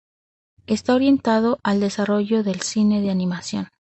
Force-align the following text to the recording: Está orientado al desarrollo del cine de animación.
Está 0.65 0.95
orientado 0.95 1.59
al 1.61 1.79
desarrollo 1.79 2.41
del 2.41 2.61
cine 2.61 3.01
de 3.01 3.11
animación. 3.11 3.67